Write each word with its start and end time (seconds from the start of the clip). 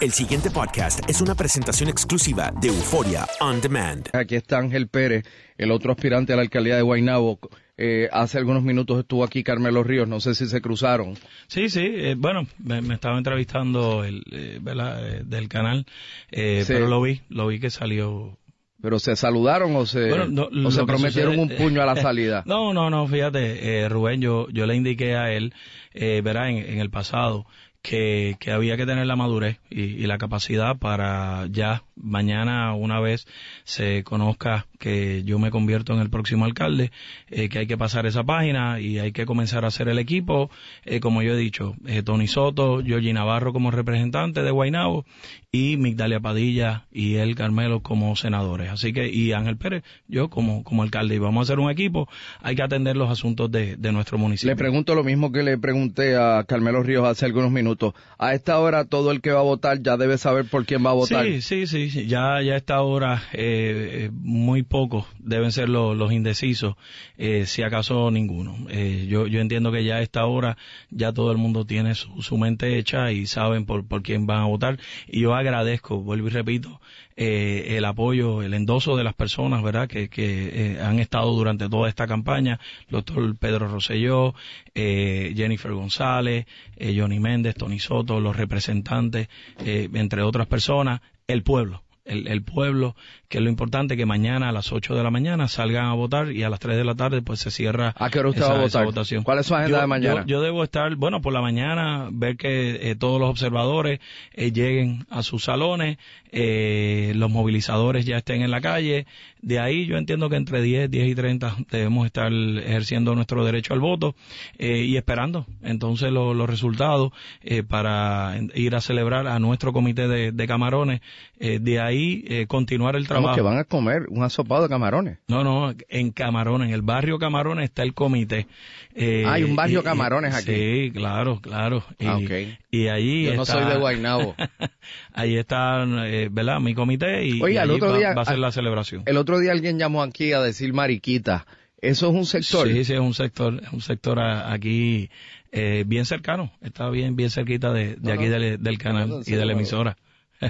El 0.00 0.12
siguiente 0.12 0.50
podcast 0.50 1.00
es 1.10 1.20
una 1.20 1.34
presentación 1.34 1.90
exclusiva 1.90 2.50
de 2.58 2.68
Euforia 2.68 3.26
On 3.40 3.60
Demand. 3.60 4.08
Aquí 4.14 4.34
está 4.34 4.56
Ángel 4.56 4.88
Pérez, 4.88 5.26
el 5.58 5.70
otro 5.70 5.92
aspirante 5.92 6.32
a 6.32 6.36
la 6.36 6.42
alcaldía 6.42 6.74
de 6.76 6.80
Guaynabo. 6.80 7.38
Eh, 7.76 8.08
hace 8.10 8.38
algunos 8.38 8.62
minutos 8.62 8.98
estuvo 8.98 9.24
aquí 9.24 9.42
Carmelo 9.42 9.82
Ríos, 9.82 10.08
no 10.08 10.18
sé 10.20 10.34
si 10.34 10.46
se 10.46 10.62
cruzaron. 10.62 11.18
Sí, 11.48 11.68
sí, 11.68 11.82
eh, 11.84 12.14
bueno, 12.16 12.46
me, 12.56 12.80
me, 12.80 12.94
estaba 12.94 13.18
entrevistando 13.18 14.02
el, 14.02 14.22
eh, 14.32 14.58
eh 14.64 15.22
del 15.22 15.48
canal, 15.50 15.84
sí. 16.30 16.64
pero 16.66 16.88
lo 16.88 17.02
vi, 17.02 17.20
lo 17.28 17.48
vi 17.48 17.60
que 17.60 17.68
salió 17.68 18.38
¿Pero 18.82 18.98
se 18.98 19.14
saludaron 19.14 19.76
o 19.76 19.84
se, 19.84 20.08
bueno, 20.08 20.26
no, 20.26 20.68
o 20.68 20.70
se 20.70 20.84
prometieron 20.84 21.34
sucede, 21.34 21.52
un 21.52 21.62
puño 21.62 21.82
a 21.82 21.86
la 21.86 21.96
salida? 22.02 22.42
no, 22.46 22.72
no, 22.72 22.88
no, 22.88 23.06
fíjate, 23.06 23.82
eh, 23.82 23.88
Rubén, 23.88 24.20
yo, 24.22 24.48
yo 24.50 24.66
le 24.66 24.74
indiqué 24.74 25.16
a 25.16 25.32
él, 25.32 25.52
eh, 25.92 26.22
verá, 26.24 26.48
en, 26.48 26.56
en, 26.56 26.78
el 26.78 26.90
pasado, 26.90 27.46
que, 27.82 28.36
que 28.38 28.50
había 28.50 28.76
que 28.76 28.86
tener 28.86 29.06
la 29.06 29.16
madurez 29.16 29.58
y, 29.70 30.06
la 30.10 30.18
capacidad 30.18 30.76
para 30.76 31.46
ya 31.50 31.84
mañana 31.96 32.74
una 32.74 33.00
vez 33.00 33.26
se 33.64 34.02
conozca 34.02 34.66
que 34.78 35.22
yo 35.24 35.38
me 35.38 35.50
convierto 35.50 35.92
en 35.92 36.00
el 36.00 36.10
próximo 36.10 36.46
alcalde, 36.46 36.90
eh, 37.28 37.48
que 37.48 37.60
hay 37.60 37.66
que 37.66 37.78
pasar 37.78 38.06
esa 38.06 38.24
página 38.24 38.80
y 38.80 38.98
hay 38.98 39.12
que 39.12 39.26
comenzar 39.26 39.64
a 39.64 39.68
hacer 39.68 39.88
el 39.88 39.98
equipo, 39.98 40.50
eh, 40.84 41.00
como 41.00 41.22
yo 41.22 41.34
he 41.34 41.36
dicho, 41.36 41.76
eh, 41.86 42.02
Tony 42.02 42.26
Soto, 42.26 42.82
Georgie 42.82 43.12
Navarro 43.12 43.52
como 43.52 43.70
representante 43.70 44.42
de 44.42 44.50
Guaynabo 44.50 45.04
y 45.52 45.76
Migdalia 45.76 46.18
Padilla 46.18 46.86
y 46.90 47.16
el 47.16 47.34
Carmelo 47.34 47.80
como 47.80 48.16
senadores. 48.16 48.70
Así 48.70 48.92
que, 48.92 49.08
y 49.08 49.32
Ángel 49.32 49.56
Pérez, 49.56 49.84
yo 50.08 50.28
como, 50.28 50.64
como 50.64 50.82
alcalde, 50.82 51.14
y 51.14 51.18
vamos 51.18 51.40
a 51.40 51.52
hacer 51.52 51.60
un 51.60 51.70
equipo, 51.70 52.08
hay 52.40 52.56
que 52.56 52.62
atender 52.62 52.96
los 52.96 53.10
asuntos 53.10 53.50
de, 53.50 53.76
de 53.76 53.92
nuestro 53.92 54.18
municipio. 54.18 54.50
Le 54.50 54.56
pregunto 54.56 54.94
lo 54.94 55.04
mismo 55.04 55.30
que 55.30 55.42
le 55.42 55.58
pregunté 55.58 56.16
a 56.16 56.44
Carmelo 56.44 56.82
Ríos 56.82 57.06
hace 57.06 57.26
algunos 57.26 57.50
minutos. 57.50 57.69
A 58.18 58.34
esta 58.34 58.58
hora 58.58 58.84
todo 58.84 59.10
el 59.10 59.20
que 59.20 59.32
va 59.32 59.40
a 59.40 59.44
votar 59.44 59.82
ya 59.82 59.96
debe 59.96 60.18
saber 60.18 60.44
por 60.46 60.66
quién 60.66 60.84
va 60.84 60.90
a 60.90 60.94
votar. 60.94 61.24
Sí, 61.26 61.66
sí, 61.66 61.66
sí, 61.66 62.06
ya, 62.06 62.40
ya 62.42 62.54
a 62.54 62.56
esta 62.56 62.80
hora 62.82 63.22
eh, 63.32 64.10
muy 64.12 64.62
pocos 64.62 65.06
deben 65.18 65.52
ser 65.52 65.68
los, 65.68 65.96
los 65.96 66.12
indecisos, 66.12 66.76
eh, 67.18 67.46
si 67.46 67.62
acaso 67.62 68.10
ninguno. 68.10 68.56
Eh, 68.68 69.06
yo, 69.08 69.26
yo 69.26 69.40
entiendo 69.40 69.72
que 69.72 69.84
ya 69.84 69.96
a 69.96 70.02
esta 70.02 70.24
hora 70.26 70.56
ya 70.90 71.12
todo 71.12 71.32
el 71.32 71.38
mundo 71.38 71.64
tiene 71.64 71.94
su, 71.94 72.22
su 72.22 72.36
mente 72.38 72.78
hecha 72.78 73.12
y 73.12 73.26
saben 73.26 73.66
por, 73.66 73.86
por 73.86 74.02
quién 74.02 74.26
van 74.26 74.40
a 74.40 74.46
votar. 74.46 74.78
Y 75.06 75.20
yo 75.20 75.34
agradezco, 75.34 75.98
vuelvo 76.00 76.28
y 76.28 76.30
repito, 76.30 76.80
eh, 77.16 77.76
el 77.76 77.84
apoyo, 77.84 78.42
el 78.42 78.54
endoso 78.54 78.96
de 78.96 79.04
las 79.04 79.12
personas, 79.14 79.62
¿verdad?, 79.62 79.88
que, 79.88 80.08
que 80.08 80.76
eh, 80.76 80.80
han 80.80 80.98
estado 81.00 81.30
durante 81.32 81.68
toda 81.68 81.88
esta 81.88 82.06
campaña, 82.06 82.58
el 82.86 82.92
doctor 82.92 83.36
Pedro 83.36 83.68
Rosselló, 83.68 84.34
eh, 84.74 85.34
Jennifer 85.36 85.72
González, 85.72 86.46
eh, 86.76 86.94
Johnny 86.98 87.20
Méndez, 87.20 87.54
Tony 87.60 87.78
Soto, 87.78 88.18
los 88.20 88.34
representantes, 88.36 89.28
eh, 89.64 89.88
entre 89.92 90.22
otras 90.22 90.46
personas, 90.46 91.02
el 91.28 91.42
pueblo. 91.42 91.82
El, 92.06 92.26
el, 92.26 92.42
pueblo, 92.42 92.96
que 93.28 93.38
es 93.38 93.44
lo 93.44 93.50
importante, 93.50 93.96
que 93.96 94.06
mañana 94.06 94.48
a 94.48 94.52
las 94.52 94.72
8 94.72 94.94
de 94.96 95.02
la 95.04 95.10
mañana 95.10 95.46
salgan 95.46 95.84
a 95.84 95.92
votar 95.92 96.32
y 96.32 96.42
a 96.42 96.48
las 96.48 96.58
3 96.58 96.76
de 96.78 96.84
la 96.84 96.94
tarde 96.96 97.20
pues 97.22 97.38
se 97.40 97.50
cierra 97.52 97.94
¿A 97.96 98.08
qué 98.10 98.18
hora 98.18 98.30
usted 98.30 98.40
esa, 98.42 98.52
va 98.54 98.58
a 98.58 98.62
votar? 98.62 98.84
votación. 98.86 99.22
¿Cuál 99.22 99.38
es 99.38 99.46
su 99.46 99.54
agenda 99.54 99.76
yo, 99.76 99.80
de 99.82 99.86
mañana? 99.86 100.20
Yo, 100.22 100.26
yo, 100.26 100.40
debo 100.40 100.64
estar, 100.64 100.96
bueno, 100.96 101.20
por 101.20 101.32
la 101.34 101.42
mañana, 101.42 102.08
ver 102.10 102.36
que 102.36 102.90
eh, 102.90 102.96
todos 102.96 103.20
los 103.20 103.28
observadores 103.28 104.00
eh, 104.32 104.50
lleguen 104.50 105.06
a 105.10 105.22
sus 105.22 105.44
salones, 105.44 105.98
eh, 106.32 107.12
los 107.14 107.30
movilizadores 107.30 108.06
ya 108.06 108.16
estén 108.16 108.42
en 108.42 108.50
la 108.50 108.60
calle. 108.62 109.06
De 109.42 109.58
ahí 109.58 109.86
yo 109.86 109.96
entiendo 109.96 110.28
que 110.28 110.36
entre 110.36 110.60
10, 110.60 110.90
10 110.90 111.08
y 111.08 111.14
30 111.14 111.56
debemos 111.70 112.04
estar 112.06 112.30
ejerciendo 112.32 113.14
nuestro 113.14 113.44
derecho 113.44 113.72
al 113.72 113.80
voto 113.80 114.14
eh, 114.58 114.84
y 114.84 114.96
esperando 114.96 115.46
entonces 115.62 116.12
lo, 116.12 116.34
los 116.34 116.48
resultados 116.48 117.12
eh, 117.42 117.62
para 117.62 118.38
ir 118.54 118.74
a 118.74 118.80
celebrar 118.80 119.26
a 119.26 119.38
nuestro 119.38 119.72
comité 119.72 120.08
de, 120.08 120.32
de 120.32 120.46
camarones. 120.46 121.00
Eh, 121.38 121.58
de 121.58 121.80
ahí 121.80 122.46
continuar 122.48 122.96
el 122.96 123.06
trabajo. 123.06 123.28
¿Cómo 123.28 123.36
que 123.36 123.40
van 123.40 123.58
a 123.58 123.64
comer 123.64 124.02
un 124.10 124.22
asopado 124.22 124.64
de 124.64 124.68
camarones? 124.68 125.18
No, 125.26 125.42
no, 125.42 125.74
en 125.88 126.10
Camarones, 126.10 126.68
en 126.68 126.74
el 126.74 126.82
barrio 126.82 127.18
Camarones 127.18 127.64
está 127.64 127.82
el 127.82 127.94
comité. 127.94 128.46
Hay 128.94 129.42
un 129.42 129.56
barrio 129.56 129.82
Camarones 129.82 130.34
aquí. 130.34 130.52
Sí, 130.52 130.90
claro, 130.92 131.40
claro. 131.40 131.82
Y, 131.98 132.06
ah, 132.06 132.16
okay. 132.16 132.58
y 132.70 132.88
allí 132.88 133.24
Yo 133.24 133.36
no 133.36 133.42
está, 133.42 133.54
soy 133.54 133.64
de 133.64 133.78
Guaynabo. 133.78 134.34
ahí 135.14 135.36
está, 135.36 135.86
¿verdad? 136.30 136.60
Mi 136.60 136.74
comité 136.74 137.24
y, 137.24 137.40
Oye, 137.40 137.54
y 137.54 137.56
el 137.56 137.70
otro 137.70 137.90
va, 137.90 137.96
día, 137.96 138.14
va 138.14 138.22
a 138.22 138.26
ser 138.26 138.38
la 138.38 138.52
celebración. 138.52 139.02
El 139.06 139.16
otro 139.16 139.29
día 139.38 139.52
alguien 139.52 139.78
llamó 139.78 140.02
aquí 140.02 140.32
a 140.32 140.40
decir 140.40 140.72
mariquita. 140.72 141.46
¿Eso 141.80 142.10
es 142.10 142.14
un 142.14 142.26
sector? 142.26 142.68
Sí, 142.68 142.84
sí, 142.84 142.92
es 142.92 143.00
un 143.00 143.14
sector, 143.14 143.60
es 143.62 143.72
un 143.72 143.80
sector 143.80 144.18
aquí 144.20 145.10
eh, 145.52 145.84
bien 145.86 146.04
cercano. 146.04 146.52
Está 146.60 146.90
bien, 146.90 147.16
bien 147.16 147.30
cerquita 147.30 147.72
de, 147.72 147.96
de 147.96 147.98
no, 148.00 148.12
aquí 148.12 148.26
no, 148.26 148.38
del, 148.38 148.62
del, 148.62 148.78
canal 148.78 149.08
no, 149.08 149.20
y 149.24 149.32
de 149.32 149.44
la 149.46 149.52
emisora. 149.52 149.96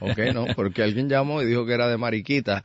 Ok, 0.00 0.18
no, 0.34 0.46
porque 0.56 0.82
alguien 0.82 1.08
llamó 1.08 1.42
y 1.42 1.46
dijo 1.46 1.66
que 1.66 1.72
era 1.72 1.88
de 1.88 1.98
mariquita. 1.98 2.64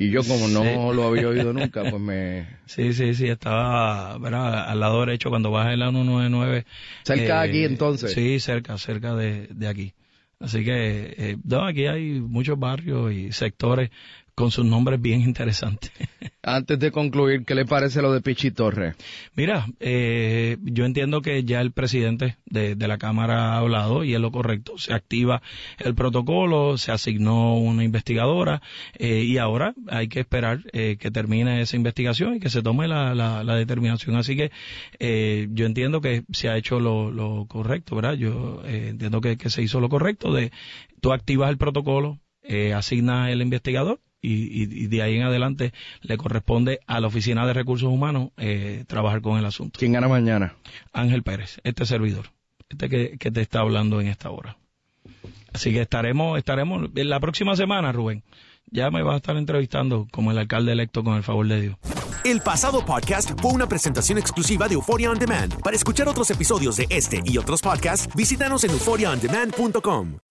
Y 0.00 0.10
yo 0.10 0.22
como 0.22 0.46
no 0.46 0.92
lo 0.92 1.08
había 1.08 1.28
oído 1.28 1.52
nunca, 1.52 1.82
pues 1.82 2.00
me... 2.00 2.46
Sí, 2.66 2.92
sí, 2.92 3.14
sí, 3.14 3.26
estaba 3.26 4.16
¿verdad? 4.18 4.68
al 4.68 4.78
lado 4.78 5.00
derecho 5.00 5.28
cuando 5.28 5.50
vas 5.50 5.72
en 5.72 5.80
la 5.80 5.90
199. 5.90 6.66
¿Cerca 7.02 7.42
de 7.42 7.48
aquí 7.48 7.64
entonces? 7.64 8.12
Sí, 8.12 8.38
cerca, 8.38 8.78
cerca 8.78 9.16
de, 9.16 9.48
de 9.50 9.66
aquí. 9.66 9.94
Así 10.38 10.64
que, 10.64 11.14
eh, 11.18 11.36
no, 11.42 11.66
aquí 11.66 11.86
hay 11.86 12.20
muchos 12.20 12.56
barrios 12.56 13.12
y 13.12 13.32
sectores 13.32 13.90
con 14.38 14.52
sus 14.52 14.64
nombres 14.64 15.02
bien 15.02 15.20
interesantes. 15.20 15.90
Antes 16.44 16.78
de 16.78 16.92
concluir, 16.92 17.44
¿qué 17.44 17.56
le 17.56 17.64
parece 17.64 18.00
lo 18.00 18.12
de 18.12 18.20
Pichi 18.20 18.52
Torres? 18.52 18.94
Mira, 19.34 19.66
eh, 19.80 20.58
yo 20.62 20.84
entiendo 20.84 21.22
que 21.22 21.42
ya 21.42 21.60
el 21.60 21.72
presidente 21.72 22.36
de, 22.46 22.76
la 22.76 22.98
Cámara 22.98 23.54
ha 23.54 23.58
hablado 23.58 24.04
y 24.04 24.14
es 24.14 24.20
lo 24.20 24.30
correcto. 24.30 24.78
Se 24.78 24.94
activa 24.94 25.42
el 25.78 25.96
protocolo, 25.96 26.78
se 26.78 26.92
asignó 26.92 27.56
una 27.56 27.82
investigadora 27.82 28.62
eh, 28.96 29.24
y 29.24 29.38
ahora 29.38 29.74
hay 29.88 30.06
que 30.06 30.20
esperar 30.20 30.60
eh, 30.72 30.98
que 31.00 31.10
termine 31.10 31.60
esa 31.60 31.74
investigación 31.74 32.36
y 32.36 32.40
que 32.40 32.48
se 32.48 32.62
tome 32.62 32.86
la, 32.86 33.16
la, 33.16 33.54
determinación. 33.56 34.14
Así 34.14 34.36
que 34.36 34.52
eh, 35.00 35.48
yo 35.50 35.66
entiendo 35.66 36.00
que 36.00 36.22
se 36.30 36.48
ha 36.48 36.56
hecho 36.56 36.78
lo, 36.78 37.10
lo 37.10 37.46
correcto, 37.48 37.96
¿verdad? 37.96 38.14
Yo 38.14 38.62
eh, 38.64 38.90
entiendo 38.90 39.20
que, 39.20 39.36
que 39.36 39.50
se 39.50 39.62
hizo 39.62 39.80
lo 39.80 39.88
correcto 39.88 40.32
de 40.32 40.52
tú 41.00 41.12
activas 41.12 41.50
el 41.50 41.58
protocolo, 41.58 42.20
eh, 42.42 42.72
asignas 42.72 43.30
el 43.30 43.42
investigador 43.42 44.00
y, 44.20 44.86
de 44.86 45.02
ahí 45.02 45.16
en 45.16 45.22
adelante 45.22 45.72
le 46.02 46.16
corresponde 46.16 46.80
a 46.86 47.00
la 47.00 47.06
Oficina 47.06 47.46
de 47.46 47.52
Recursos 47.52 47.88
Humanos 47.88 48.30
eh, 48.36 48.84
trabajar 48.86 49.20
con 49.20 49.38
el 49.38 49.44
asunto. 49.44 49.78
¿Quién 49.78 49.92
gana 49.92 50.08
mañana? 50.08 50.54
Ángel 50.92 51.22
Pérez, 51.22 51.60
este 51.64 51.86
servidor, 51.86 52.32
este 52.68 52.88
que, 52.88 53.18
que 53.18 53.30
te 53.30 53.40
está 53.40 53.60
hablando 53.60 54.00
en 54.00 54.08
esta 54.08 54.30
hora. 54.30 54.58
Así 55.52 55.72
que 55.72 55.80
estaremos, 55.80 56.38
estaremos 56.38 56.90
la 56.94 57.20
próxima 57.20 57.56
semana, 57.56 57.92
Rubén. 57.92 58.22
Ya 58.70 58.90
me 58.90 59.02
vas 59.02 59.14
a 59.14 59.16
estar 59.16 59.36
entrevistando 59.36 60.06
como 60.10 60.30
el 60.30 60.38
alcalde 60.38 60.72
electo 60.72 61.02
con 61.02 61.14
el 61.16 61.22
favor 61.22 61.48
de 61.48 61.60
Dios. 61.60 61.76
El 62.24 62.40
pasado 62.40 62.84
podcast 62.84 63.30
fue 63.40 63.52
una 63.52 63.66
presentación 63.66 64.18
exclusiva 64.18 64.68
de 64.68 64.74
Euphoria 64.74 65.10
On 65.10 65.18
Demand. 65.18 65.62
Para 65.62 65.76
escuchar 65.76 66.08
otros 66.08 66.30
episodios 66.30 66.76
de 66.76 66.86
este 66.90 67.22
y 67.24 67.38
otros 67.38 67.62
podcasts, 67.62 68.14
visítanos 68.14 68.64
en 68.64 68.72
euphoriaondemand.com. 68.72 70.27